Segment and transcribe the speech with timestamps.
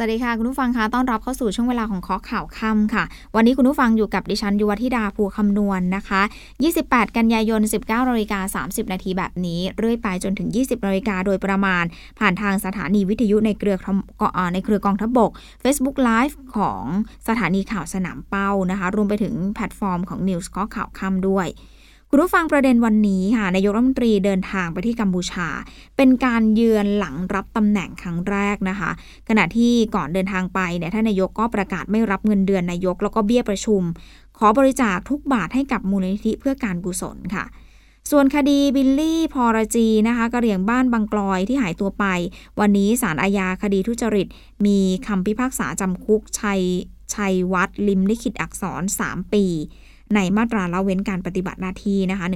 [0.00, 3.04] สวัสดีค่ะ คุณผู้ฟังคะต้อนรับเข้าสู่ช่วงเวลาของเคาะข่าวค่ำค่ะ
[3.36, 6.22] วันนี้คุณผู้ฟังอยู่กับดิฉันยุวธิดาภูคำนวณนนะคะ
[6.68, 11.84] 28 กันยายน 19นาฬิกา30 นาทีแบบนี้ เรื่อยไปจนถึง 20นาฬิกาโดยประมาณ
[12.18, 13.76] ผ่านทางสถานีวิทยุในเครือ
[14.54, 15.30] ในเครือกองทัพบก
[15.62, 16.82] Facebook Live ของ
[17.28, 21.48] สถานีข่าวสนามเป้านะคะ รวมไปถึงแพลตฟอร์มของ News เคาะข่าวค่ำด้วย
[22.10, 25.48] คุณผู้ฟังประเด็นวันนี้ค่ะนายกรัฐมนตรีเดินทางไปที่กัมพูชา
[25.96, 28.90] เป็นการเยือนหลังรับตำแหน่งครั้งแรกนะคะ
[29.28, 33.82] ขณะที่ก่อนเดินทางไปเนี่ยท่านนายกก็ประกาศไม่รับเงินเดือนนายกแล้วก็เบี้ยประชุม
[34.38, 37.44] ขอบริจาคทุกบาทให้กับมูลนิธิเพื่อการกุศลค่ะ
[38.10, 42.04] ส่วนคดีบิลลี่ พอรจีนะคะกระเหรี่ยงบ้านบางกลอยที่หายตัวไป
[42.60, 44.26] วันนี้ศาลอาญาคดีทุจริต
[44.66, 46.62] มีคำพิพากษาจำคุกชัย
[47.14, 49.44] ชัยวัดลิมลิขิตอักษร 3 ปี
[50.14, 52.26] ในมาตราละเว้นการปฏิบัติหน้าที่นะคะ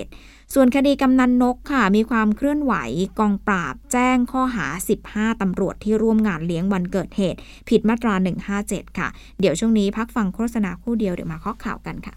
[0.00, 2.74] 157 ส่วนคดีกำนันนกค่ะ มีความเคลื่อนไหว
[3.18, 4.66] กองปราบแจ้งข้อหา
[5.04, 8.14] 15 ตำรวจที่ร่วมงานเลี้ยงวันเกิดเหตุ ผิดมาตรา
[8.56, 9.08] 157 ค่ะ
[9.40, 12.14] เดี๋ยวช่วงนี้พักฟังโฆษณาคู่เดียวเดี๋ยวมาข้อข่าวกันค่ะ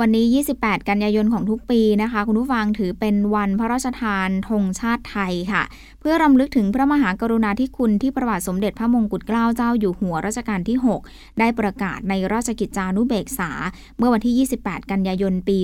[0.00, 0.26] วันนี้
[0.58, 5.62] 28 กันยายนของทุกปีนะคะ คุณผู้ฟังถือเป็นวันพระราชทานธงชาติไทยค่ะ
[6.00, 13.50] เพื่อรำลึกถึงพระมหากรุณาธิคุณที่ประวัติสมเด็จพระมงกุฎเกล้าเจ้าอยู่หัวรัชกาลที่ 6 ได้ประกาศในราชกิจจานุเบกษา
[13.98, 15.58] เมื่อวันที่ 28 กันยายนปี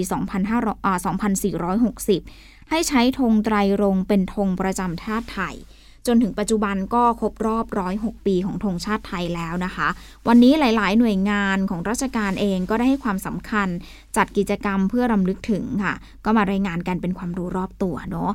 [2.13, 5.57] 2460 ให้ใช้ธงไตรรงเป็นธงประจำชาติไทย
[6.09, 9.89] จนถึงปัจจุบันก็ครบรอบ106ปีของธงชาติไทยแล้วนะคะ
[10.29, 13.69] วันนี้หลาย ๆ หน่วยงานของราชการเองก็ได้ให้ความสำคัญ
[14.17, 18.33] จัดกิจกรรมเพื่อรำลึกถึงค่ะ ก็มารายงานกันเป็นความรู้รอบตัวเนาะ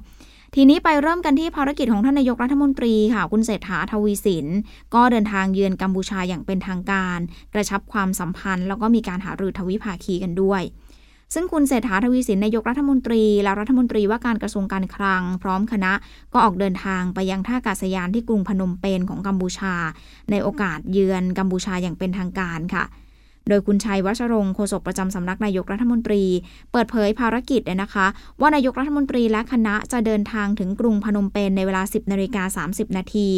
[0.56, 4.48] ทีนี้ไปเริ่มกันที่ภารกิจของท่านนายกรัฐมนตรีค่ะ คุณเศรษฐาทวีสิน
[4.96, 7.20] ก็เดินทางเยือนกัมพูชาอย่างเป็นทางการ
[7.54, 10.62] กระชับความสัมพันธ์ แล้วก็มีการหารือทวิภาคีกันด้วย
[11.33, 15.94] ซึ่งคุณเศรษฐาทวีสินนายกรัฐมนตรีและรัฐมนตรีว่าการกระทรวงการคลัง พร้อมคณะ
[16.33, 19.76] ก็ออกเดินทางไปยังท่าอากาศยานที่กรุงพนมเปญของกัมพูชา
[20.32, 22.83] ในโอกาสเยือนกัมพูชาอย่างเป็นทางการค่ะ
[23.49, 26.23] โดยคุณชัยวัชรงค์โฆษกประจำสำนักนายกรัฐมนตรี
[26.71, 28.05] เปิดเผยภารกิจนะคะ
[28.39, 33.30] ว่านายกรัฐมนตรีและคณะจะเดินทางถึงกรุงพนมเปญในเวลา 10นาฬิกา30 นาที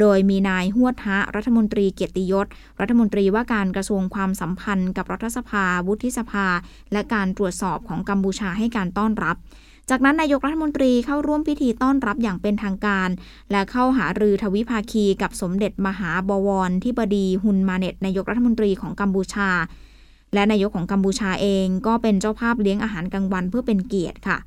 [0.00, 2.46] โดยมีนายหวดฮะรัฐมนตรีเกียรติยศ
[2.80, 6.46] รัฐมนตรีว่าการกระทรวงความสัมพันธ์กับรัฐสภา วุฒิสภา
[6.92, 9.36] และการตรวจสอบของกัมพูชาให้การต้อนรับ
[9.92, 13.08] จากนั้นนายกรัฐมนตรีเข้าร่วมพิธีต้อนรับอย่างเป็นทางการ
[13.50, 19.50] และเข้าหารือทวิภาคีกับสมเด็จมหาบวรที่บดีฮุนมาเนตนายกรัฐมนตรีของกัมพูชา
[20.34, 24.38] และนายกของกัมพูชาเองก็เป็นเจ้าภาพเลี้ยงอาหารกลางวันเพื่อเป็นเกียรติค่ะ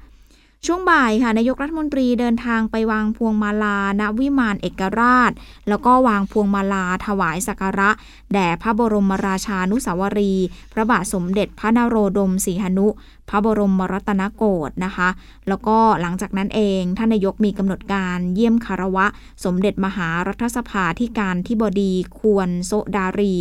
[0.68, 5.32] ช่วงบ่ายค่ะนายกรัฐมนตรีเดินทางไปวางพวงมาลาณวิมานเอกราช
[5.70, 7.90] แล้วก็วางพวงมาลาถวายสักการะ
[8.34, 10.34] แด่พระบรมราชานุสาวรี
[10.74, 12.88] พระบาทสมเด็จพระนโรดมศรีหนุ
[13.30, 15.10] พระบรมรัตนโกศนะคะ
[15.48, 19.06] แล้วก็หลังจากนั้นเองท่านนายกมีกำหนดการเยี่ยมคารวะ
[19.44, 23.36] สมเด็จมหารัฐสภาที่การที่บดีควรโซดารี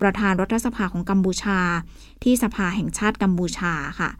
[0.00, 1.60] ประธานรัฐสภาของกัมพูชา
[2.22, 4.10] ที่สภาแห่งชาติกัมพูชาค่ะ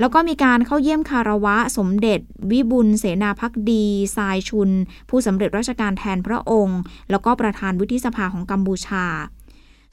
[0.00, 3.84] แล้วก็มีการเข้าเยี่ยมคารวะสมเด็จ วิบุญเสนาพักดี
[4.16, 4.70] ทรายชุน
[5.08, 6.80] ผู้สำเร็จราชการแทนพระองค์
[7.10, 9.04] แล้วก็ประธานวุฒิสภาของกัมพูชา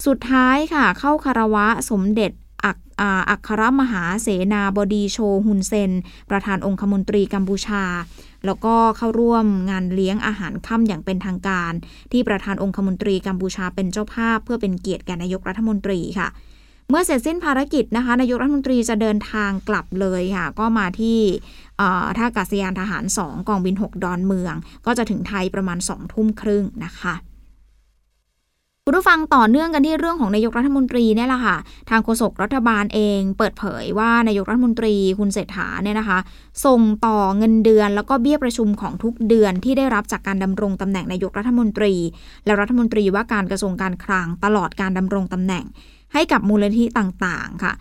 [0.06, 2.32] สุดท้ายค่ะ เข้าคารวะสมเด็จ
[2.66, 2.78] อัก
[3.30, 5.92] อัครมหาเสนาบดีโชฮุนเซน
[6.30, 7.84] ประธานองคมนตรีกัมพูชา
[8.46, 11.74] แล้วก็เข้าร่วมงานเลี้ยงอาหารค่ำอย่างเป็นทางการ
[12.12, 16.28] ที่ประธานองคมนตรีกัมพูชาเป็นเจ้าภาพ เพื่อเป็นเกียรติแก่นายกรัฐมนตรีค่ะ
[16.90, 21.20] เมื่อเสร็จสิ้นภารกิจนะคะนายกรัฐมนตรีจะเดินทางกลับเลยค่ะ ก็มาที่
[22.18, 24.56] ท่าอากาศยานทหาร 2 กองบิน 6 ดอนเมือง
[24.86, 27.16] ก็จะถึงไทยประมาณ 2 ทุ่มครึ่งนะคะ
[28.86, 31.58] คุณผู้ฟังต่อเนื่องกันที่เรื่องของนายกรัฐมนตรีเนี่ยแหละค่ะ
[31.90, 36.20] ทางโฆษกรัฐบาลเองเปิดเผยว่านายกรัฐมนตรีคุณเศรษฐาเนี่ยนะคะ
[36.66, 41.94] ส่งต่อเงินเดือนแล้วก็เบี้ยประชุมของทุกเดือนที่ได้รับจากการดำรงตำแหน่งนายกรัฐมนตรี
[42.46, 45.66] และรัฐมนตรีว่าการกระทรวงการคลังตลอดการดำรงตำแหน่ง
[46.18, 47.74] ให้กับมูลนิธิต่างๆค่ะ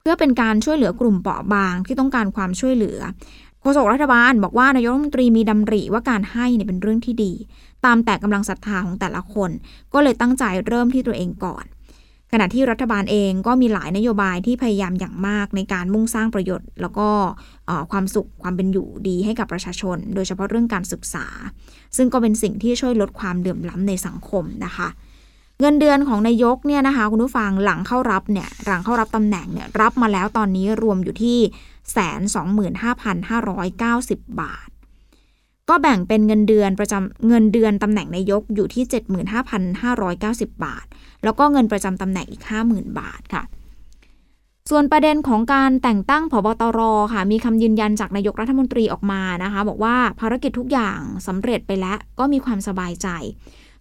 [0.00, 2.98] เพื่อเป็นการช่วยเหลือกลุ่มเปราะบางที่ต้องการความช่วยเหลือ
[3.60, 7.32] โฆษกรัฐบาลบอกว่านายกรัฐมนตรีมีดำริว่าการให้เนี่ยเป็นเรื่องที่ดี
[7.84, 9.50] ตามแต่กำลังศรัทธาของแต่ละคน
[9.94, 11.64] ก็เลยตั้งใจเริ่มที่ตัวเองก่อน
[12.32, 17.08] ขณะที่รัฐบาลเองก็มีหลายนโยบายที่พยายามอย่างมากในการมุ่งสร้างประโยชน์ แล้วก็
[17.90, 21.26] ความสุขความเป็นอยู่ดีให้กับประชาชน โดยเฉพาะเรื่องการศึกษา
[21.96, 24.88] ซึ่งก็เป็นสิ่งที่ช่วยลดความเดือดร้อนในสังคมนะคะ
[25.60, 31.38] เงินเดือนของนายกเนี่ยนะคะคุณผู้ฟังหลังเข้ารับเนี่ยหลังเข้ารับตำแหน่งเนี่ยรับมาแล้วตอนนี้รวมอยู่ที่
[31.92, 34.68] แสนสองหมื่นห้าพันห้าร้อยเก้าสิบบาท
[35.68, 38.84] ก็แบ่งเป็นเงินเดือนประจำเงินเดือนตำแหน่งนายกอยู่ที่
[39.88, 40.86] 75,590บบาท
[41.24, 43.42] แล้วก็เงินประจำตำแหน่งอีก50,000บาทค่ะ
[44.70, 46.80] ส่วนประเด็นของการแต่งตั้งผบตร
[47.12, 53.08] ค่ะ มีคำยืนยันจากนายกรัฐมนตรีออกมานะคะ บอกว่าภารกิจทุกอย่างสำเร็จไปแล้วก็มีความสบายใจ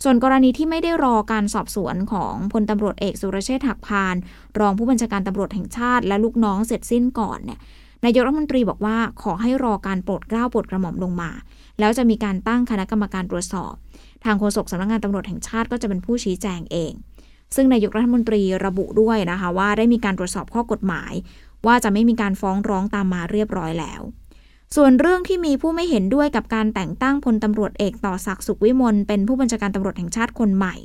[0.03, 4.15] ส่วนกรณีที่ไม่ได้รอการสอบสวนของพลตำรวจเอกสุรเชษฐ์หักพาน
[4.59, 7.59] รองผู้บัญชาการตำรวจแห่งชาติ และลูกน้องเสร็จสิ้นก่อนเนี่ย
[8.05, 11.31] นายกรัฐมนตรีบอกว่าขอให้รอการโปรดเกล้าโปรดกระหม่อมลงมา
[11.79, 13.73] แล้วจะมีการตั้งคณะกรรมการตรวจสอบ
[14.23, 16.91] ทางโฆษกสำนักงงานตำรวจแห่งชาติก็จะเป็นผู้ชี้แจงเอง
[17.55, 21.13] ซึ่งนายกรัฐมนตรีระบุด้วยนะคะว่าได้มีการตรวจสอบข้อกฎหมาย
[21.65, 24.01] ว่าจะไม่มีการฟ้องร้องตามมาเรียบร้อยแล้ว
[24.75, 30.75] ส่วนเรื่องที่มีผู้ไม่เห็นด้วยกับการแต่งตั้งพลตำรวจเอกต่อศักดิ์สุขวิมลเป็นผู้บัญชาการตำรวจแห่งชาติคนใหม่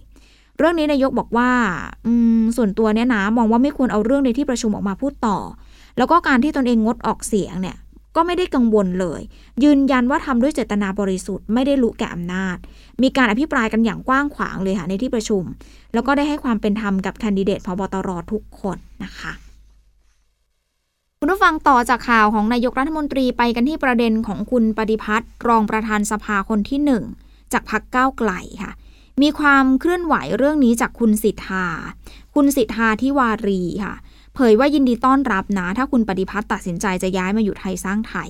[0.58, 1.50] เรื่องนี้นายกบอกว่า
[2.56, 5.38] ส่วนตัวเนี่ยนะมองว่าไม่ควรเอาเรื่องในที่ประชุมออกมาพูดต่อ
[5.98, 7.76] แล้วก็การที่ตนเองงดออกเสียงเนี่ย
[8.16, 9.20] ก็ไม่ได้กังวลเลย
[9.64, 12.56] ยืนยันว่าทำด้วยเจตนาบริสุทธิ์ไม่ได้ลุแก่อำนาจ
[13.02, 15.42] มีการอภิปรายกันอย่างกว้างขวางเลยค่ะในที่ประชุม
[15.94, 19.32] แล้วก็ได้ให้ความเป็นธรรมกับแคนดิเดตพบตรทุกคนนะคะ
[21.20, 27.04] คุณผู้ฟังต่อจากข่าวของนายกรัฐมนตรีไปกันที่ประเด็นของคุณปฏิพัฒน์รองประธานสภาคนที่หนึ่ง
[27.52, 28.32] จากพักก้าวไกล
[28.62, 28.72] ค่ะ
[29.22, 31.66] มีความเคลื่อนไหวเรื่องนี้จากคุณสิทธา
[32.34, 33.94] คุณสิทธาที่วารีค่ะ
[34.34, 38.28] เผยว่ายินดีต้อนรับนะ ถ้าคุณปฏิพัฒน์ตัดสินใจจะย้ายมาอยู่ไทยสร้างไทย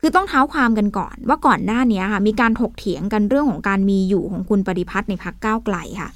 [0.00, 6.10] คือต้องเท้าความกันก่อนว่าก่อนหน้านี้ค่ะมีการถกเถียงกันเรื่องของการมีอยู่ของคุณปฏิพัฒน์ในพักก้าวไกลค่ะ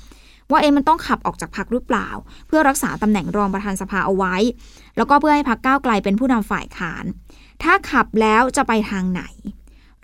[0.51, 2.09] ว่าเอ็มันต้องขับออกจากพักหรือเปล่า
[2.47, 4.37] เพื่อรักษาตำแหน่งรองประธานสภาเอาไว้
[4.97, 7.05] แล้วก็เพื่อให้พักก้าวไกลเป็นผู้นำฝ่ายค้าน
[7.63, 9.23] ถ้าขับแล้วจะไปทางไหน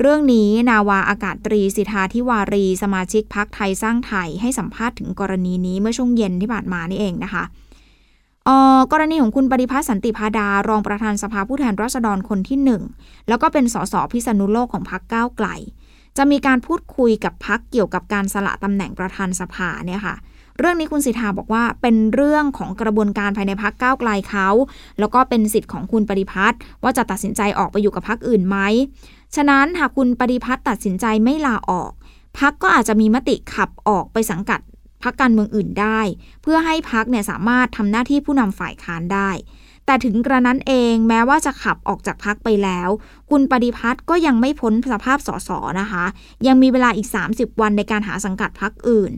[0.01, 7.45] เรื่องนี้นาวาอากาศตรีสิทธาธิวารี สมาชิกพักไทยสร้างไทยให้สัมภาษณ์ถึงกรณีนี้เมื่อช่วงเย็นที่ผ่านมานี่เองนะคะ
[8.93, 12.83] กรณีของคุณปริพัฒน์สันติพาดารองประธานสภาผู้แทนราษฎรคนที่หนึ่ง
[13.29, 15.49] แล้วก็เป็นสสพิษณุโลกของพักก้าวไกล
[16.17, 20.17] จะมีการพูดคุยกับพักเกี่ยวกับการสละตำแหน่งประธานสภาเนี่ยค่ะ
[20.59, 24.49] เรื่องนี้คุณสิทธาบอกว่าเป็นเรื่องของกระบวนการภายในพักก้าวไกลเขา
[24.99, 28.57] แล้วก็เป็นสิทธิ์ของคุณปริพัฒน์ว่าจะตัดสินใจออกไปอยู่กับพักอื่นไหม
[29.37, 31.91] ฉะนั้นหากคุณปริพัฒน์ตัดสินใจไม่ลาออก
[32.39, 34.61] พักก็อาจจะมีมติขับออกไปสังกัด
[35.03, 36.01] พักการเมืองอื่นได้
[36.43, 39.31] เพื่อให้พักเนี่ยสามารถทำหน้าที่ผู้นำฝ่ายค้านได้
[39.87, 42.89] แต่ถึงกระนั้นเองแม้ว่าจะขับออกจากพักไปแล้ว
[43.31, 45.51] คุณปฏิพัฒน์ก็ยังไม่พ้นสภาพสส
[45.81, 46.05] นะคะ
[46.47, 49.11] ยังมีเวลาอีก 30 วันในการหาสังกัดพักอื่น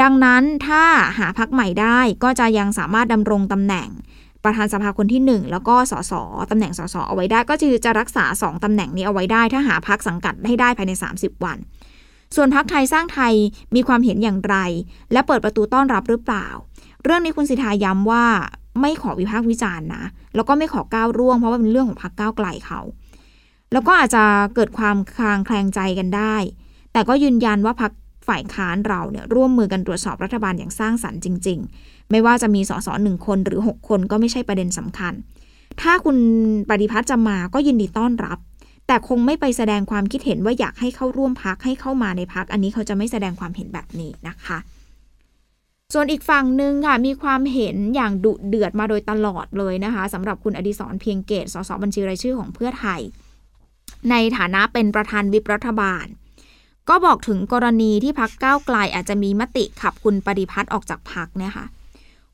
[0.00, 0.82] ดังนั้นถ้า
[1.18, 3.88] หาพักใหม่ได้ก็จะยังสามารถดำรงตำแหน่ง
[4.44, 6.12] ประธานสภาคนที่ 1 แล้วก็สส
[6.50, 11.58] ตำแหน่งสสเอาไว้ได้ ก็คือจะรักษา 2ตำแหน่งนี้เอาไว้ได้ ถ้าหาพักสังกัดให้ได้ภายใน 30 วัน
[12.36, 13.34] ส่วนพักไทยสร้างไทย
[13.74, 14.56] มีความเห็นอย่างไร
[15.12, 16.46] และเปิดประตูต้อนรับหรือเปล่า
[17.04, 18.26] เรื่องนี้คุณสิทธาย้ำว่า
[18.80, 22.80] ไม่ขอวิพากษ์วิจารณ์นะ แล้วก็ไม่ขอก้าวร่วงเพราะว่าเป็นเรื่องของพักก้าวไกลเขา
[23.72, 24.24] แล้วก็อาจจะ
[24.54, 26.36] เกิดความคลางแคลงใจกันได้
[26.92, 27.92] แต่ก็ยืนยันว่าพัก
[28.28, 35.12] ฝ่ายค้านเราเนี่ยร่วมมือกันตรวจสอบรัฐบาลอย่างสร้างสรรค์จริง ๆ ไม่ว่าจะมีสสหนึ่งคนหรือ 6 คนก็ไม่ใช่ประเด็นสำคัญ
[35.80, 36.16] ถ้าคุณ
[36.70, 38.38] ปฏิพัฒน์จะมาก็ยินดีต้อนรับ
[38.86, 44.58] แต่คงไม่ไปแสดงความคิดเห็นว่าอยากให้เข้าร่วมพักให้เข้ามาในพักอันนี้เขาจะไม่แสดงความเห็นแบบนี้นะคะ
[45.92, 53.00] ส่วนอีกฝั่งหนึ่งค่ะ มีความเห็นอย่างดุเดือดมาโดยตลอดเลยนะคะสำหรับคุณอดิศรเพียงเกตสสบัญชีรายชื่อของเพื่อไทย
[54.10, 56.06] ในฐานะเป็นประธานวิปรัฐบาล
[56.88, 61.66] ก็บอกถึงกรณีที่พักก้าวไกลอาจจะมีมติขับคุณปฏิพัฒน์ออกจากพักเนี่ยค่ะ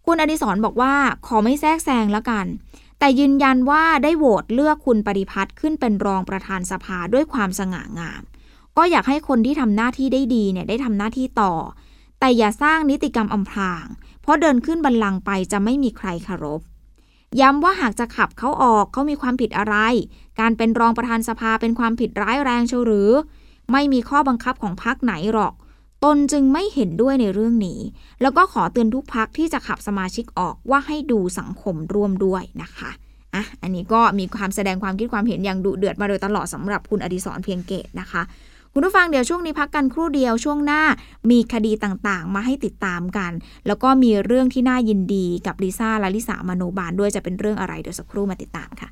[0.07, 0.95] คุณอดิศรบอกว่า
[1.27, 2.47] ขอไม่แทรกแซงแล้วกัน
[2.99, 8.23] แต่ยืนยันว่าได้โหวตเลือกคุณปฏิพัฒน์ขึ้นเป็นรองประธานสภาด้วยความสง่างาม
[8.77, 11.53] ก็อยากให้คนที่ทำหน้าที่ได้ดีเนี่ยได้ทำหน้าที่ต่อ
[12.21, 13.87] แต่อย่าสร้างนิติกรรมอำพราง
[14.23, 16.61] เพราะเดินขึ้นบันลังไปจะไม่มีใครเคารพ
[17.41, 19.77] ย้ำว่าหากจะขับเขาออกเขามีความผิดอะไร
[20.41, 23.11] การเป็นรองประธานสภาเป็นความผิดร้ายแรงเชียวหรือ
[23.73, 25.55] ไม่มีข้อบังคับของพรรคไหนหรอก
[26.05, 27.81] ตนจึงไม่เห็นด้วยในเรื่องนี้
[28.23, 32.91] แล้วก็ขอเตือนทุกพักที่จะขับสมาชิกออกว่าให้ดูสังคมร่วมด้วยนะคะ
[33.35, 38.23] อะอันนี้ก็มีความแสดงความคิดความเห็นอย่างดุเดือดมาโดยตลอดสำหรับคุณอดิศรเพียงเกตนะคะ
[38.79, 40.83] คุณผู้ฟังเดี๋ยวช่วงนี้พักกันครู่เดียวช่วงหน้า
[41.31, 43.33] มีคดีต่างๆ มาให้ติดตามกัน
[43.67, 48.89] แล้วก็มีเรื่องที่น่ายินดีกับลิซ่าและลิสามโนบาลด้วยจะเป็นเรื่องอะไรเดี๋ยวสักครู่มาติดตามค่ะ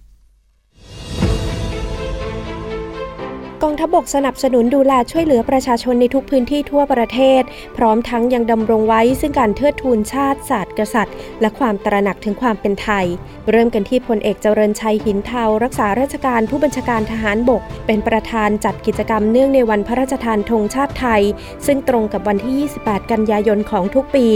[3.63, 7.43] กองทัพบกสนับสนุนดูแลช่วยเหลือประชาชนในทุกพื้นที่ทั่วประเทศ
[7.77, 13.07] พร้อมทั้งยังดำรงไว้ซึ่งการเทิดทูนชาติศาสตร์กษัตริย์ และความตระหนักถึงความเป็นไทย
[13.51, 21.23] เริ่มกันที่พลเอกเจริญชัยหินเทา รักษาราชการผู้บัญชาการทหารบก เป็นประธานจัดกิจกรรมเนื่องในวันพระราชทานธงชาติไทย
[21.67, 24.27] ซึ่งตรงกับวันที่ 28 กันยายนของทุกปี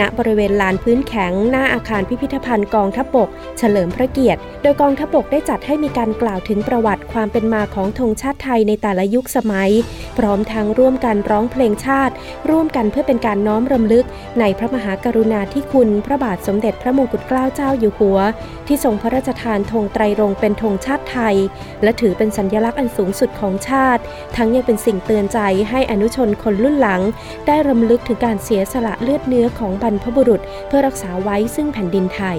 [0.00, 9.70] ณบริเวณลานพื้นแข็ง หน้าอาคารพิพิธภัณฑ์กองทัพบก เฉลิมพระเกียรติ โดยกองทัพบกได้จัดให้มีการกล่าวถึงประวัติความเป็นมาของธงชาติไทยยในแต่ละยุคสมัย
[10.18, 12.14] พร้อมทั้งร่วมกันร้องเพลงชาติ
[12.50, 14.04] ร่วมกันเพื่อเป็นการน้อมรำลึก
[14.40, 18.18] ในพระมหากรุณาธิคุณพระบาทสมเด็จพระมงกุฎเกล้าเจ้าอยู่หัว
[18.66, 21.36] ที่ทรงพระราชทานธงไตรรงเป็นธงชาติไทย
[21.82, 24.02] และถือเป็นสัญลักษณ์อันสูงสุดของชาติ
[24.36, 25.38] ทั้งยังเป็นสิ่งเตือนใจ
[25.70, 27.02] ให้อนุชนคนรุ่นหลัง
[27.46, 32.38] ได้รำลึกถึงการเสียสละเลือดเนื้อของบรรพบุรุษ เพื่อรักษาไว้ซึ่งแผ่นดินไทย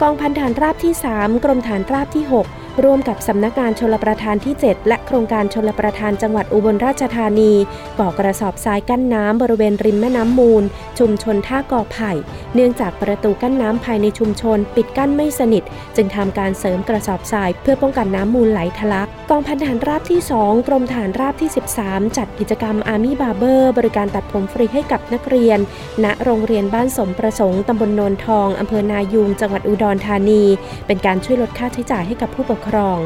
[0.00, 7.52] กองพันฐานราบที่ 3 กรมฐานราบที่ 6 ร่วมกับสำนักงานชลประทานที่ 7 และโครงการชลประทานจังหวัดอุบลราชธานี
[7.98, 10.64] ก่อกระสอบทรายกั้นน้ำบริเวณริมแม่น้ำมูล
[10.98, 12.12] ชุมชนท่ากอไผ่
[12.54, 15.62] เนื่องจากประตูกั้นน้ำภายในชุมชน ปิดกั้นไม่สนิท
[15.96, 21.50] จึงทำการเสริมกระสอบทรายเพื่อป้องกันน้ำมูลไหลทะลักกองพันฐานราบที่ 2 กรมฐานราบที่
[21.82, 25.58] 13 จัดกิจกรรมอาร์มี่บาร์เบอร์บริการตัดผมฟรีให้กับนักเรียน
[26.04, 30.42] ณโรงเรียนบ้านสมประสงค์ตำบลโนนทองอำเภอนายูงจังหวัดอุดรธานี
[30.86, 32.98] เป็นการช่วยลดค่าใช้จ่ายให้กับผู้ปกครอง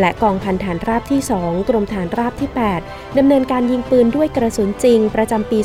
[0.00, 2.50] และกองพันฐานราบที่ 2 กรมฐานราบที่
[2.82, 5.58] 8 ดำเนินการยิงปืนด้วยกระสุนจริง ประจำปี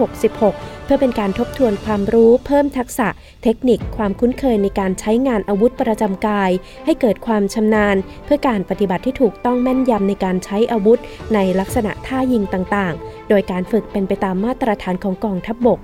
[0.00, 3.08] 2566 เพื่อเป็นการทบทวนความรู้เพิ่มทักษะ
[3.42, 6.50] เทคนิคความคุ้นเคยในการใช้งานอาวุธประจำกาย
[6.84, 10.98] ให้เกิดความชำนาญ เพื่อการปฏิบัติที่ถูกต้องแม่นยำในการใช้อาวุธ
[11.34, 15.80] ในลักษณะท่ายิงต่างๆ โดยการฝึกเป็นไปตามมาตรฐานของกองทัพบบก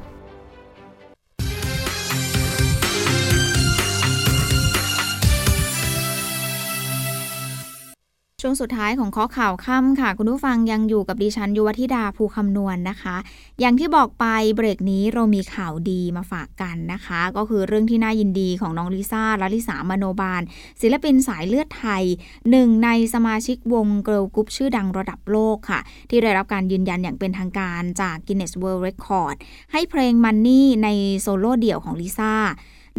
[8.43, 13.17] ช่วงสุดท้ายของเคาะข่าวค่ำค่ะ คุณผู้ฟังยังอยู่กับดิฉันยุวธิดาภูคำนวณนนะคะ
[13.61, 14.25] อย่างที่บอกไป
[14.55, 20.43] เบรกนี้เรามีข่าวดีมาฝากกันนะคะ ก็คือเรื่องที่น่ายินดีของน้องลิซ่าและลิสามโนบาล
[20.81, 22.05] ศิลปินสายเลือดไทย
[22.51, 29.37] หนึ่งในสมาชิกวงเกิร์ลกรุ๊ปชื่อดังระดับโลกค่ะ ที่ได้รับการยืนยันอย่างเป็นทางการจาก Guinness World Record
[29.73, 30.89] ให้เพลง Money ใน
[31.21, 32.35] โซโล่เดี่ยวของลิซ่า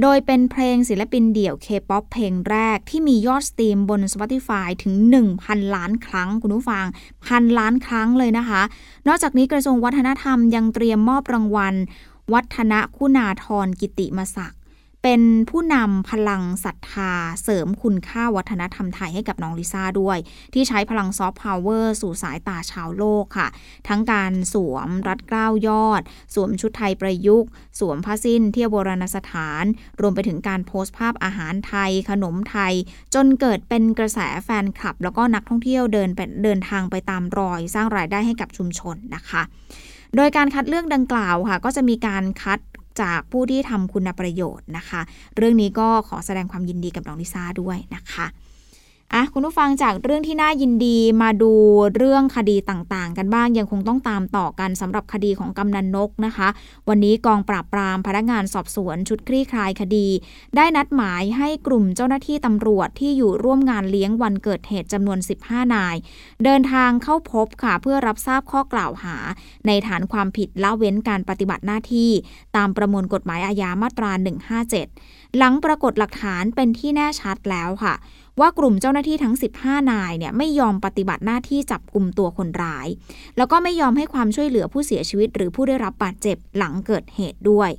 [0.01, 4.93] โดยเป็นเพลงศิลปินเดี่ยวเคป๊อปเพลงแรกที่มียอด stream บน Spotify ถึง
[5.33, 6.85] 1,000 ล้านครั้งคุณผู้ฟัง
[7.25, 8.61] พันล้านครั้งเลยนะคะ
[9.07, 11.75] นอกจากนี้กระทรวงวัฒนธรรมยังเตรียมมอบรางวัล
[12.33, 14.56] วัฒนคุณาธรกิติมศักดิ
[15.09, 20.17] เป็นผู้นำพลังศรัทธาเสริมคุณค่าวัฒนธรรมไทยให้กับน้องลิซ่าด้วย
[20.53, 23.47] ที่ใช้พลังซอฟต์พาวเวอร์สู่สายตาชาวโลกค่ะ
[23.87, 26.01] ทั้งการสวมรัดเกล้ายอด
[26.33, 27.49] สวมชุดไทยประยุกต์
[27.79, 29.63] สวมผ้าสิ้นเที่ยวโบราณสถาน
[30.01, 32.73] รวมไปถึงการโพสต์ภาพอาหารไทย ขนมไทย
[33.15, 39.43] จนเกิดเป็นกระแสแฟนคลับ แล้วก็นักท่องเที่ยวเดินไปเดินทางไปตามรอย สร้างรายได้ให้กับชุมชนนะคะ
[40.15, 42.59] โดยการคัดเลือกดังกล่าวค่ะ ก็จะมีการคัด
[43.01, 45.01] จากผู้ที่ทำคุณประโยชน์นะคะ
[45.35, 48.25] เรื่องนี้ก็ขอแสดงความยินดีกับน้องลิซ่าด้วยนะคะ
[49.13, 51.53] อะคุณผู้ฟังจากเรื่องที่น่ายินดีมาดู
[51.95, 56.47] เรื่องคดีต่างๆ กันบ้างยังคงต้องตามต่อกันสำหรับคดีของกำนันนกนะคะ
[56.89, 60.07] วันนี้กองปราบปรามพนักงานสอบสวนชุดคลี่คลายคดี
[60.55, 65.95] ได้นัดหมายให้กลุ่มเจ้าหน้าที่ตำรวจที่อยู่ร่วมงานเลี้ยงวันเกิดเหตุจำนวน 15 นาย
[66.43, 69.15] เดินทางเข้าพบค่ะเพื่อรับทราบข้อกล่าวหา
[69.67, 72.11] ในฐานความผิดละเว้นการปฏิบัติหน้าที่
[72.55, 74.11] ตามประมวลกฎหมายอาญามาตรา
[74.75, 77.95] 157 หลังปรากฏหลักฐานเป็นที่แน่ชัดแล้วค่ะ
[78.39, 82.87] ว่ากลุ่มเจ้าหน้าที่ทั้ง 15 นายเนี่ยไม่ยอมปฏิบัติหน้าที่จับกลุ่มตัวคนร้าย
[83.37, 87.71] แล้วก็ไม่ยอมให้ความช่วยเหลือผู้เสียชีวิต หรือผู้ได้รับบาดเจ็บหลังเกิดเหตุด้วย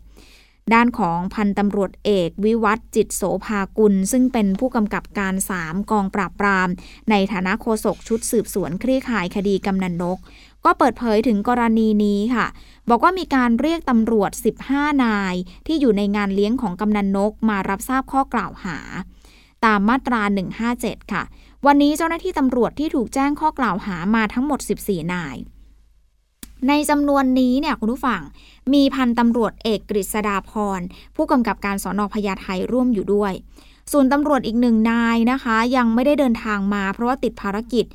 [0.75, 6.69] ด้านของพันตำรวจเอก วิวัฒจิตโสภากุล ซึ่งเป็นผู้กำกับการ 3 กองปราบปราม
[7.11, 10.19] ในฐานะโฆษกชุดสืบสวนคลี่คลายคดีกำนันนก
[10.65, 12.47] ก็เปิดเผยถึงกรณีนี้ค่ะ
[12.91, 14.31] บอกว่ามีการเรียกตำรวจ
[14.67, 15.35] 15 นาย
[15.67, 18.79] ที่อยู่ในงานเลี้ยงของกำนันนกมารับทราบข้อกล่าวหา
[19.65, 20.23] ตามมาตรา
[20.67, 21.23] 157 ค่ะ
[21.67, 25.37] วันนี้เจ้าหน้าที่ตำรวจที่ถูกแจ้งข้อกล่าวหามาทั้งหมด 14 นาย
[26.69, 28.21] ในจำนวนนี้เนี่ยคุณผู้ฟัง
[28.73, 30.81] มีพันตำรวจเอกกฤษดาพร
[31.17, 33.33] ผู้กำกับการสอนอพญาไทร่วมอยู่ด้วย
[33.93, 37.87] ส่วนตำรวจอีกหนึ่งนายนะคะ ยังไม่ได้เดินทางมาเพราะว่าติดภารกิจ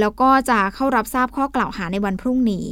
[0.00, 2.66] แล้วก็จะเข้ารับทราบข้อกล่าวหาในวันพรุ่งนี้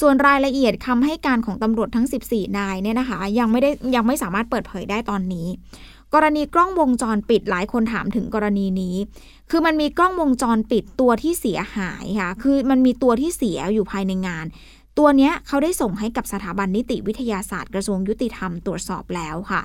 [0.00, 5.46] ส่วนรายละเอียดคำให้การของตำรวจทั้ง 14 นายเนี่ยนะคะ ยังไม่ได้ยังไม่สามารถเปิดเผยได้ตอนนี้
[6.14, 8.96] กรณีกล้องวงจรปิดหลายคนถามถึงกรณีนี้
[9.50, 14.46] คือมันมีกล้องวงจรปิดตัวที่เสียหายค่ะ คือมันมีตัวที่เสียอยู่ภายในงาน
[14.98, 19.62] ตัวเนี้ยเขาได้ส่งให้กับสถาบันนิติวิทยาศาสตร์กระทรวงยุติธรรมตรวจสอบแล้วค่ะ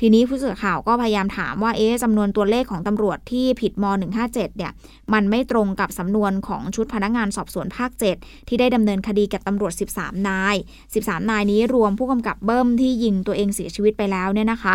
[0.00, 3.84] ทีนี้ผู้สื่อข่าวก็พยายามถามว่า เอ๊ะจำนวนตัวเลขของตำรวจที่ผิดม
[4.20, 4.72] .157 เนี่ย
[5.12, 7.90] มันไม่ตรงกับสำนวนของชุดพนักงานสอบสวนภาค
[8.20, 10.56] 7 ที่ได้ดำเนินคดีกับตำรวจ 13 นาย
[10.92, 14.74] 13 นายนี้รวมผู้กำกับเบิ้มที่ยิงตัวเองเสียชีวิตไปแล้วเนี่ยนะคะ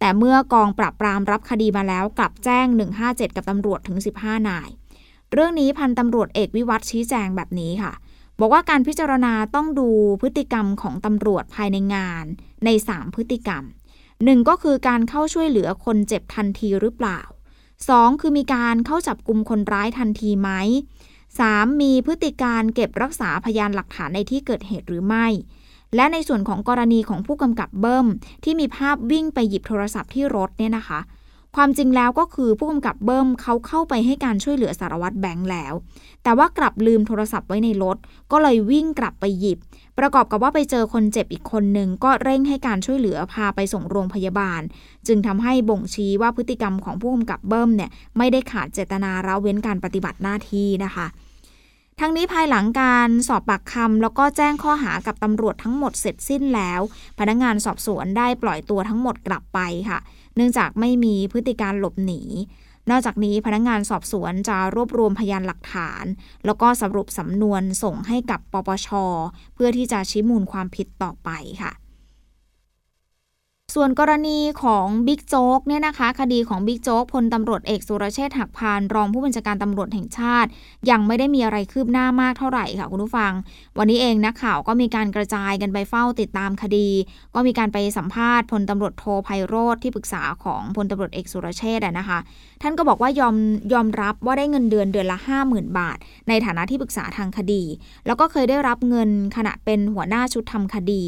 [0.00, 2.66] แต่เมื่อกองปราบปรามรับคดีมาแล้วกลับแจ้ง
[3.02, 4.68] 157 กับตำรวจถึง 15 นาย
[5.32, 7.92] เรื่องนี้พันตำรวจเอกวิวัฒชี้แจงแบบนี้ค่ะ
[8.38, 9.88] บอกว่าการพิจารณาต้องดู
[10.20, 12.24] พฤติกรรมของตำรวจภายในงาน
[12.64, 13.62] ใน 3 พฤติกรรม
[14.24, 17.20] หนึ่งก็คือการเข้าช่วยเหลือคนเจ็บทันทีหรือเปล่า
[17.70, 18.20] 2.
[18.20, 20.50] คือมีการเข้าจับกลุ่มคนร้ายทันทีไหม
[21.18, 21.82] 3.
[21.82, 25.26] มีพฤติการเก็บรักษาพยานหลักฐานในที่เกิดเหตุหรือไม่
[25.96, 28.06] และในส่วนของกรณีของผู้กำกับเบิ้ม
[28.44, 31.00] ที่มีภาพวิ่งไปหยิบโทรศัพท์ที่รถเนี่ยนะคะ
[31.56, 35.74] ความจริงแล้วก็คือผู้กำกับเบิ้มเขาเข้าไปให้การช่วยเหลือสารวัตรแบงค์แล้ว
[36.22, 37.96] แต่ว่ากลับลืมโทรศัพท์ไว้ในรถ
[38.32, 39.58] ก็เลยวิ่งกลับไปหยิบ
[39.98, 44.60] ประกอบกับว่าไปเจอคนเจ็บอีกคนหนึ่งก็เร่งให้การช่วยเหลือพาไปส่งโรงพยาบาล
[45.06, 51.06] จึงทำให้บ่งชี้ว่าพฤติกรรมของผู้กำกับเบิ้มเนี่ยไม่ได้ขาดเจตนาละเว้นการปฏิบัติหน้าที่นะคะ
[52.02, 56.80] ทั้งนี้ภายหลังการสอบปากคำแล้วก็แจ้งข้อหากับตำรวจทั้งหมดเสร็จสิ้นแล้ว
[57.18, 59.98] พนักงานสอบสวนได้ปล่อยตัวทั้งหมดกลับไปค่ะ
[60.36, 62.22] เนื่องจากไม่มีพฤติการหลบหนี
[62.90, 66.04] นอกจากนี้พนักงงานสอบสวนจะรวบรวมพยานหลักฐาน
[66.44, 68.88] แล้วก็สรุปสำนวนส่งให้กับปปช
[69.54, 71.30] เพื่อที่จะชี้มูลความผิดต่อไป
[71.62, 71.72] ค่ะ
[73.74, 80.48] ส่วนกรณีของบิ๊กโจ๊กเนี่ยนะคะ คดีของบิ๊กโจ๊กพลตำรวจเอกสุรเชษฐ์หักพานรองผู้บัญชาการตำรวจแห่งชาติ
[80.90, 83.32] ยังไม่ได้มีอะไรคืบหน้ามากเท่าไหร่ค่ะคุณผู้ฟัง
[83.78, 86.88] วันนี้เองนักข่าวก็มีการกระจายกันไปเฝ้าติดตามคดี
[87.34, 92.18] ก็มีการไปสัมภาษณ์พลตำรวจโทไพโรธที่ปรึกษาของพลตำรวจเอกสุรเชษฐ์นะคะ
[92.62, 93.36] ท่านก็บอกว่ายอม
[93.72, 95.98] ยอมรับว่าได้เงินเดือนเดือนละ 50,000 บาท
[96.28, 97.62] ในฐานะที่ปรึกษาทางคดี
[98.06, 101.02] แล้วก็เคยได้รับเงินขณะเป็นหัวหน้าชุดทำคดี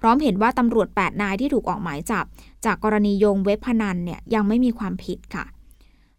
[0.00, 2.24] พร้อมเห็นว่าตำรวจ 8 นายที่ถูกออกหมายจับ
[2.64, 5.46] จากกรณีโยงเว็บพนันเนี่ยยังไม่มีความผิดค่ะ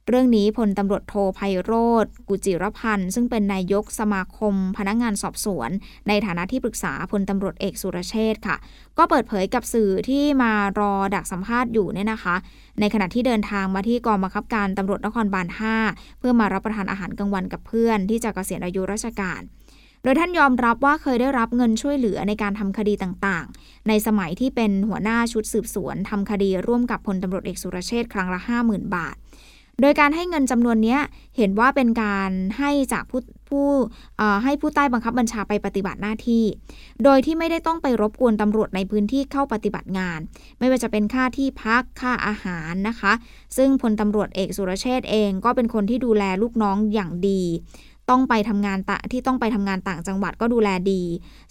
[0.09, 5.69] เรื่องนี้พลตำรวจโทไพโรธกุจิรพันธ์ ซึ่งเป็นนายกสมาคม พนักงงานสอบสวน
[6.07, 8.57] ในฐานะที่ปรึกษาพลตำรวจเอกสุรเชษค่ะ
[8.97, 12.35] ก็เปิดเผยกับสื่อที่มารอดักสัมภาษณ์อยู่เนี่ยนะคะ
[12.79, 15.47] ในขณะที่เดินทางมาที่กองบังคับการตำรวจนครบาล
[15.83, 19.41] 5 เพื่อมารับประทานอาหารกลางวันกับเพื่อนที่จะเกษียณอายุราชการ
[20.09, 29.15] ดยท่านยอมรับว่าเคยได้รับเงินช่วยเหลือในการทำคดีต่างๆ ในสมัยที่เป็นหัวหน้าชุดสืบสวนทำคดีร่วมกับพลตำรวจเอกสุรเชษครั้งละ 50,000 บาท
[29.81, 30.97] โดยการให้เงินจำนวนนี้
[31.37, 33.67] เห็นว่าเป็นการให้จากผู้ผู้
[34.43, 36.43] ให้ผู้ใต้บังคับบัญชาไปปฏิบัติหน้าที่
[37.03, 40.19] โดยที่ไม่ได้ต้องไปรบกวนตำรวจในพื้นที่เข้าปฏิบัติงาน
[40.59, 43.13] ไม่ว่าจะเป็นค่าที่พักค่าอาหารนะคะ
[43.57, 47.41] ซึ่งพลตำรวจเอกสุรเชษเองก็เป็นคนที่ดูแลลูกน้องอย่างดี
[48.09, 51.03] ต้องไปทำงานตะที่ต้องไปทำงานต่างจังหวัดก็ดูแลดี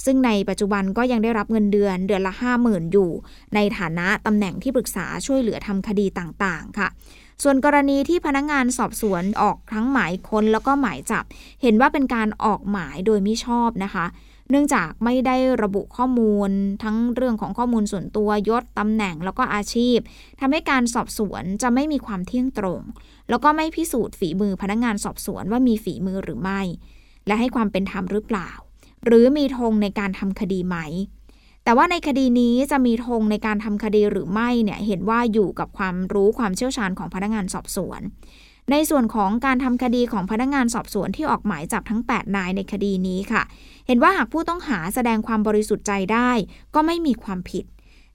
[0.05, 3.11] ซึ่งในปัจจุบันก็ยังได้รับเงินเดือนเดือนละห้าหมื่นอยู่
[3.55, 6.89] ในฐานะตำแหน่งที่ปรึกษาช่วยเหลือทำคดีต่างๆ ค่ะ
[7.43, 11.25] ส่วนกรณีที่พนักงงานสอบสวนออกทั้งหมายค้นแล้วก็หมายจับ
[11.63, 14.07] เห็นว่าเป็นการออกหมายโดยม่ชอบนะคะ
[14.51, 16.51] เนื่องจากไม่ได้ระบุข้อมูล
[16.83, 19.99] ทั้งเรื่องของข้อมูลส่วนตัวยศตำแหน่งแล้วก็อาชีพ
[20.41, 22.81] ทำให้การสอบสวนจะไม่มีความเที่ยงตรง
[23.29, 26.61] แล้วก็ไม่พิสูจน์ฝีมือพนักงงานสอบสวนว่ามีฝีมือหรือไม่
[27.27, 28.51] และให้ความเป็นธรรมหรือเปล่า
[29.05, 30.77] หรือมีธงในการทำคดีไหม
[31.65, 38.01] แต่ว่าในคดีนี้จะมีธงในการทำคดีหรือไม่เนี่ยเห็นว่าอยู่กับความรู้ความเชี่ยวชาญของพนักงานสอบสวน
[38.71, 43.43] ในส่วนของการทำคดีของพนักงานสอบสวนที่ออกหมายจับทั้ง 8 นายในคดีนี้ค่ะ
[43.87, 46.31] เห็นว่าหากผู้ต้องหาแสดงความบริสุทธิ์ใจได้
[46.75, 47.65] ก็ไม่มีความผิด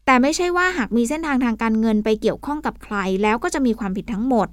[0.05, 4.47] แต่ไม่ใช่ว่าหากมีเส้นทางทางการเงินไปเกี่ยวข้องกับใคร แล้วก็จะมีความผิดทั้งหมด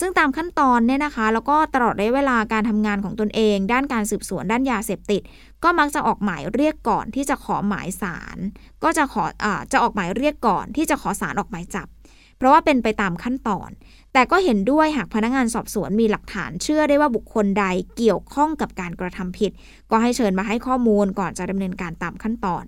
[0.00, 5.22] ซึ่งตามขั้นตอนเนี่ยนะคะ แล้วก็ตลอดระยะเวลาการทำงานของตนเอง ด้านการสืบสวนด้านยาเสพติด
[5.64, 8.38] ก็มักจะออกหมายเรียกก่อนที่จะขอหมายสาร
[8.84, 11.88] ก็จะขออจะออกหมายเรียกก่อนที่จะขอสารออกหมายจับ
[12.36, 13.70] เพราะว่าเป็นไปตามขั้นตอน
[14.12, 17.64] แต่ก็เห็นด้วยหากพนักงานสอบสวนมีหลักฐานเชื่อได้ว่าบุคคลใด
[17.96, 19.50] เกี่ยวข้องกับการกระทำผิด
[19.90, 22.64] ก็ให้เชิญมาให้ข้อมูลก่อนจะดำเนินการตามขั้นตอน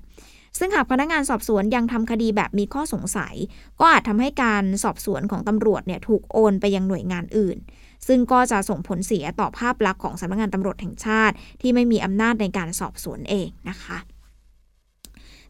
[0.59, 3.35] ซึ่งหากพนักงานสอบสวนยังทำคดีแบบมีข้อสงสัย
[3.81, 7.59] ก็อาจทำให้การสอบสวนของตำรวจเนี่ยถูกโอนไปยังหน่วยงานอื่น
[8.07, 13.99] ซึ่งก็จะส่งผลเสียต่อภาพลักษณ์ของสำนักงานตำรวจแห่งชาติ ที่ไม่มีอำนาจในการสอบสวนเองนะคะ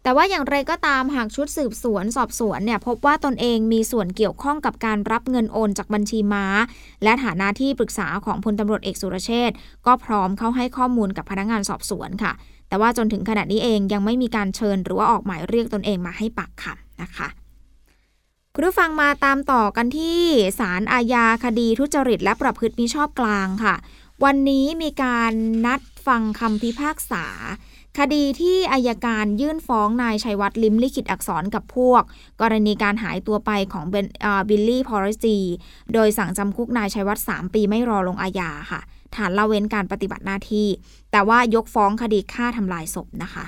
[0.03, 6.47] แต่ว่าอย่างไรก็ตามหากชุดสืบสวนสอบสวนเนี่ยพบว่าตนเองมีส่วนเกี่ยวข้องกับการรับเงินโอนจากบัญชีม้า
[7.03, 9.51] และฐานะที่ปรึกษาของพลตำรวจเอกสุรเชษ
[9.87, 12.33] ก็พร้อมเข้าให้ข้อมูลกับพนักงานสอบสวนค่ะ
[12.74, 17.28] แต่ว่าจนถึงขณะนี้เองยังไม่มีการเชิญหรือว่าออกหมายเรียกตนเองมาให้ปากคำนะคะ
[18.54, 20.20] คุณผู้ฟังมาตามต่อกันที่
[20.58, 23.74] ศาลอาญาคดีทุจริต และประพฤติมิชอบกลางค่ะ
[24.24, 25.32] วันนี้มีการ
[25.66, 27.24] นัดฟังคำพิพากษา
[27.98, 32.02] คดีที่อายการยื่นฟ้องนายชัยวัฒน์ลิ้มลิขิตอักษรกับพวก
[32.40, 33.84] กรณีการหายตัวไปของ
[34.48, 35.38] บิลลี่พอละจี
[35.92, 38.82] โดยสั่งจำคุกนายชัยวัฒน์3ปีไม่รอลงอาญาค่ะ
[39.16, 40.68] ฐานละเว้นการปฏิบัติหน้าที่
[41.12, 43.46] แต่ว่ายกฟ้องคดีฆ่าทำลายศพนะคะ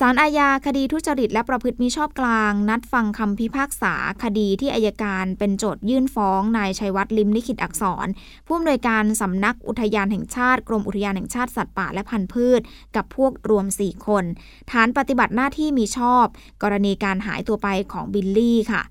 [0.00, 8.06] สารอาญาคดีทุจริตและประพฤติมิชอบกลาง นัดฟังคำพิพากษาคดีที่อายการเป็นโจทยื่นฟ้องนายชัยวัฒน์ลิมลิขิตอักษร
[8.46, 12.60] ผู้อำนวยการสำนักอุทยานแห่งชาติ กรมอุทยานแห่งชาติสัตว์ป่าและพันธุ์พืช
[12.96, 14.24] กับพวกรวม 4 คน
[14.70, 16.24] ฐานปฏิบัติหน้าที่มีชอบ
[16.62, 18.82] กรณีการหายตัวไปของบิลลี่ค่ะ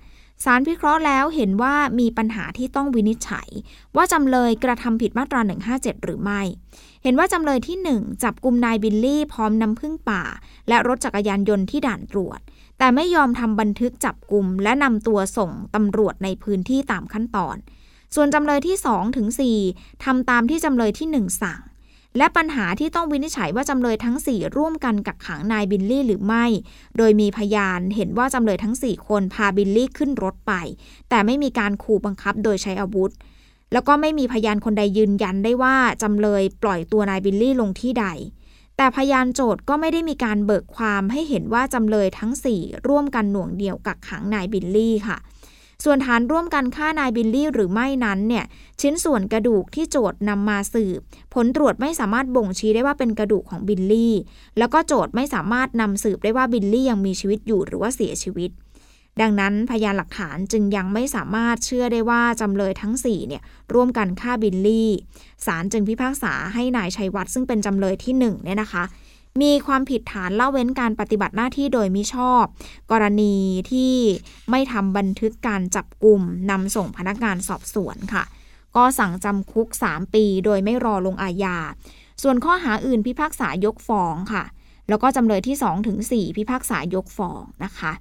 [0.43, 3.49] สารพิเคราะห์แล้วเห็นว่ามีปัญหาที่ต้องวินิจฉัย
[3.95, 5.41] ว่าจำเลยกระทำผิดมาตรา
[5.73, 6.41] 157 หรือไม่
[7.03, 10.23] เห็นว่าจำเลยที่ 1 จับกลุ่มนายบิลลี่พร้อมน้ำผึ้งป่า
[10.67, 12.39] และรถจักรยานยนต์ที่ด่านตรวจ
[12.77, 17.55] แต่ไม่ยอมทำบันทึกจับกลุ่มและนำตัวส่งตำรวจในพื้นที่ตามขั้นตอน
[18.15, 19.27] ส่วนจำเลยที่2ถึง
[19.67, 21.59] 4ทำตามที่จำเลยที่ 1 สั่ง
[22.17, 26.45] และปัญหาที่ต้องวินิจฉัยว่าจำเลยทั้ง 4 ร่วมกันกักขังนายบิลลี่หรือไม่
[26.97, 30.53] โดยมีพยานเห็นว่าจำเลยทั้ง 4 คนพาบิลลี่ขึ้นรถไป
[31.09, 33.11] แต่ไม่มีการขู่บังคับโดยใช้อาวุธ
[33.73, 38.05] แล้วก็ไม่มีพยานคนใดยืนยันได้ว่าจำเลยปล่อยตัวนายบิลลี่ลงที่ใด
[38.77, 45.17] แต่พยานโจทย์ก็ไม่ได้มีการเบิกความให้เห็นว่าจำเลยทั้ง 4 ร่วมกันหน่วงเหนี่ยวกักขังนายบิลลี่ค่ะ
[45.83, 48.45] ส่วนฐานร่วมกันฆ่านายบิลลี่หรือไม่นั้นเนี่ย
[48.81, 50.99] ชิ้นส่วนกระดูกที่โจทก์นำมาสืบ
[51.33, 54.13] ผลตรวจไม่สามารถบ่งชี้ได้ว่าเป็นกระดูกของบิลลี่
[54.57, 58.51] แล้วก็โจทก์ไม่สามารถนำสืบได้ว่าบิลลี่ยังมีชีวิตอยู่หรือว่าเสียชีวิต
[59.21, 63.41] ดังนั้นพยานหลักฐานจึงยังไม่สามารถเชื่อได้ว่าจำเลยทั้ง4เนี่ย
[63.73, 64.89] ร่วมกันฆ่าบิลลี่
[65.45, 68.83] ศาลจึงพิพากษาให้นายชัยวัฒน์ซึ่งเป็นจำเลยที่1เนี่ยนะคะ
[69.43, 72.43] มีความผิดฐานละเว้นการปฏิบัติหน้าที่โดยมิชอบ
[72.91, 73.35] กรณี
[73.71, 73.95] ที่
[74.51, 76.21] ไม่ทำบันทึกการจับกลุ่ม
[76.51, 78.23] นำส่งพนักงานสอบสวนค่ะ
[78.75, 81.57] ก็สั่งจำคุก 3 ปีโดยไม่รอลงอาญา
[82.21, 84.43] ส่วนข้อหาอื่นพิพากษายกฟ้องค่ะ
[84.89, 87.91] แล้วก็จำเลยที่2ถึง4พิพากษายกฟ้องนะคะ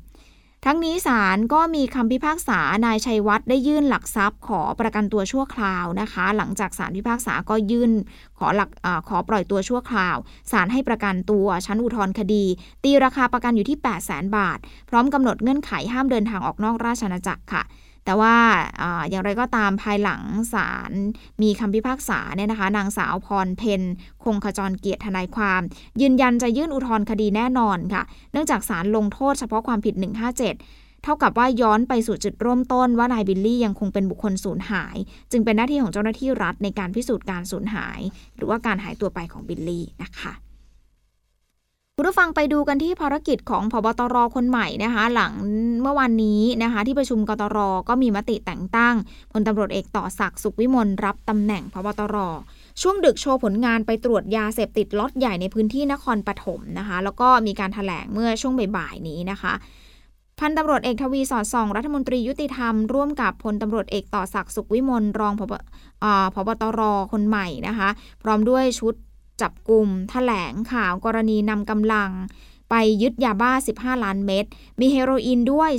[0.67, 7.91] ทั้งนี้ศาลก็มีคำพิพากษานายชัยวัฒน์ได้ยื่นหลักทรัพย์ ขอประกันตัวชั่วคราวนะคะ หลังจากศาลพิพากษาก็ยื่น
[8.39, 10.17] ขอหลักอขอปล่อยตัวชั่วคราว
[10.53, 12.45] ศาลให้ประกันตัวชั้นอุทธรณ์คดี
[12.85, 14.59] ตีราคาประกันอยู่ที่ 8 0 0 0 0 0 บาท
[14.91, 17.63] พร้อมกำหนดเงื่อนไขห้ามเดินทางออกนอกราชอาณาจักรค่ะ
[18.05, 18.35] แต่ว่า
[18.83, 20.23] ออย่างไรก็ตามภายหลัง
[20.55, 20.93] ศาล
[21.43, 23.83] มีคำพิพากษาเนี่ยนะคะ นางสาวพรเพน
[24.25, 25.63] คงขจรเกียรติทนายความ
[26.01, 34.97] ยืนยันจะยื่นอุทธรณ์คดีแน่นอนค่ะ เนื่องจากศาลลงโทษเฉพาะความผิด 157เท่ากับว่าย้อนไปสู่จุดเริ่มต้นว่านายบิลลี่ยังคงเป็นบุคคลสูญหาย
[35.33, 38.01] จึงเป็นหน้าที่ของเจ้าหน้าที่รัฐในการพิสูจน์การสูญหาย
[38.37, 40.33] หรือว่าการหายตัวไปของบิลลี่นะคะ
[41.97, 45.33] คุณผู้ฟังไปดูกันที่ภารกิจของพบตรคนใหม่นะคะ หลัง
[45.83, 48.95] เมื่อวันนี้นะคะ ที่ประชุมกตรก็มีมติแต่งตั้ง
[49.33, 52.17] พลตำรวจเอกต่อศักดิ์สุขวิมลรับตำแหน่งพบตร
[52.83, 59.53] ช่วงดึกโชว์ผลงานไปตรวจยาเสพติดล็อตใหญ่ในพื้นที่นครปฐมนะคะ แล้วก็มีการถแถลงเมื่อช่วงบ่ายๆนี้นะคะ
[60.41, 65.53] พันตำรวจเอกทวีสอดส่อง รัฐมนตรียุติธรรม ร่วมกับพลตำรวจเอกต่อศักดิ์สุขวิมลรองพบ
[66.35, 66.81] พบตร
[67.13, 67.89] คนใหม่นะคะ
[68.23, 68.95] พร้อมด้วยชุด
[69.41, 72.11] จับกลุ่มถแถลงข่าวกรณีนำกำลัง
[72.71, 74.45] ไปยึดยาบ้า 15 ล้านเม็ด
[74.81, 75.71] มีเฮโรอีนด้วย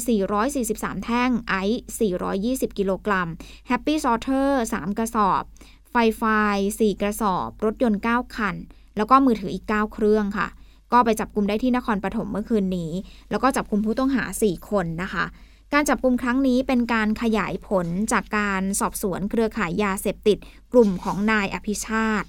[0.49, 1.81] 443 แท่ง ไอซ์
[2.29, 3.27] 420 กิโลกรัม
[3.67, 5.43] Happy Water 3 กระสอบ
[5.91, 6.23] Five Five
[6.69, 8.55] 4 กระสอบ รถยนต์ 9 คัน
[8.97, 10.47] แล้วก็มือถืออีก 9 เครื่องค่ะ
[10.91, 12.91] ก็ไปจับกลุ่มได้ที่นครปฐมเมื่อคืนนี้
[13.29, 15.25] แล้วก็จับกลุ่มผู้ต้องหา 4 คนนะคะ
[15.73, 20.37] การจับกลุ่มครั้งนี้เป็นการขยายผลจากการสอบสวนเครือข่ายยาเสพติด
[20.73, 22.27] กลุ่มของนายอภิชาติ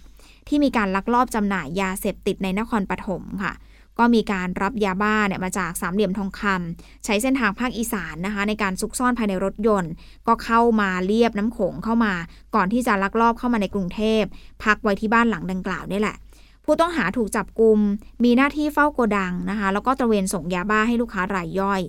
[0.48, 3.54] ที่มีการลักลอบจำหน่ายยาเสพติดในนครปฐมค่ะ
[3.98, 9.92] ก็มีการรับยาบ้าเนี่ยมาจากสามเหลี่ยมทองคำใช้เส้นทางภาคอีสานนะคะ ในการซุกซ่อนภายในรถยนต์
[10.26, 12.12] ก็เข้ามาเลียบน้ำโขงเข้ามา
[12.54, 14.22] ก่อนที่จะลักลอบเข้ามาในกรุงเทพ
[14.64, 16.16] พักไว้ที่บ้านหลังดังกล่าวนี่แหละ
[16.64, 17.78] ผู้ต้องหาถูกจับกลุม
[18.24, 21.80] มีหน้าที่เฝ้าโกดังนะคะ แล้วก็ตระเวนส่งยาบ้าให้ลูกค้ารายย่อย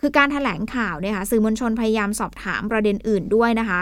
[0.00, 3.80] คือการถแถลงข่าวเนี่ยค่ะสื่อมวลชนพยายามสอบถามประเด็นอื่นด้วยนะคะ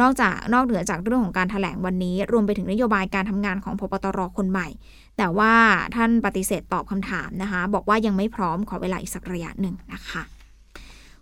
[0.00, 4.68] นอกจากนอกเหนือจากเรื่องของการถแถลงวันนี้ รวมไปถึงนโยบายการทำงานของพบตรคนใหม่
[5.16, 5.52] แต่ว่า
[5.96, 10.22] ท่านปฏิเสธตอบคำถามนะคะ บอกว่ายังไม่พร้อมขอเวลาอีกสักระยะหนึ่งนะคะ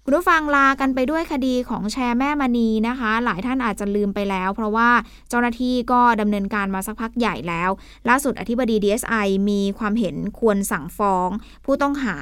[0.07, 4.91] คุณผู้ฟังลากันไปด้วยคดีของแชร์แม่มณีนะคะ หลายท่านอาจจะลืมไปแล้ว เพราะว่า
[5.29, 7.71] เจ้าหน้าที่ก็ดำเนินการมาสักพักใหญ่แล้ว
[8.09, 11.29] ล่าสุดอธิบดี DSI มีความเห็นควรสั่งฟ้อง
[11.65, 12.17] ผู้ต้องหา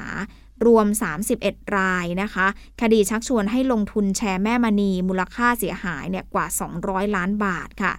[0.67, 0.87] รวม
[1.33, 2.47] 31 รายนะคะ
[2.81, 6.47] คดีชักชวนให้ลงทุนแชร์แม่มณีมูลค่าเสียหายเนี่ยกว่า
[6.81, 7.93] 200 ล้านบาทค่ะ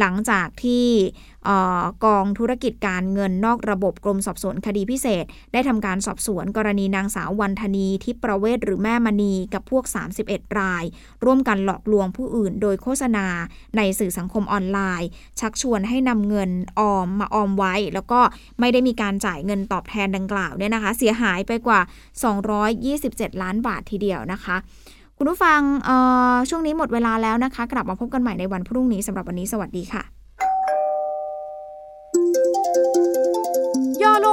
[0.00, 0.86] หลังจากที่
[2.04, 9.84] กองธุรกิจการเงินนอกระบบกรมสอบสวนคดีพิเศษ ได้ทำการสอบสวนกรณีนางสาววันธนีทิพประเวศหรือแม่มณีกับพวก
[10.20, 10.84] 31 ราย
[11.24, 13.26] ร่วมกันหลอกลวงผู้อื่นโดยโฆษณา
[13.76, 15.08] ในสื่อสังคมออนไลน์
[15.40, 18.20] ชักชวนให้นำเงินออมมาออมไว้ แล้วก็
[18.60, 21.80] ไม่ได้มีการจ่ายเงินตอบแทนดังกล่าวเนี่ยนะคะ เสียหายไปกว่า
[22.60, 24.56] 227 ล้านบาททีเดียวนะคะ
[25.18, 25.60] คุณผู้ฟัง
[26.50, 30.23] ช่วงนี้หมดเวลาแล้วนะคะ กลับมาพบกันใหม่ในวันพรุ่งนี้สำหรับวันนี้สวัสดีค่ะ